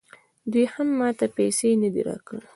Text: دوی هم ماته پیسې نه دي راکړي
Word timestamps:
دوی 0.51 0.65
هم 0.73 0.87
ماته 0.99 1.25
پیسې 1.37 1.69
نه 1.83 1.89
دي 1.93 2.01
راکړي 2.09 2.41